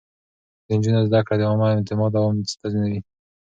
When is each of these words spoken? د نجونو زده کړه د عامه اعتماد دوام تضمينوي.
د 0.65 0.67
نجونو 0.77 0.99
زده 1.07 1.19
کړه 1.25 1.35
د 1.37 1.41
عامه 1.49 1.67
اعتماد 1.71 2.11
دوام 2.13 2.35
تضمينوي. 2.61 2.99